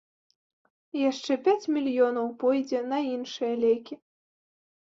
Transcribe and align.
Яшчэ 1.09 1.33
пяць 1.49 1.69
мільёнаў 1.75 2.27
пойдзе 2.45 2.81
на 2.89 2.99
іншыя 3.13 3.53
лекі. 3.65 3.95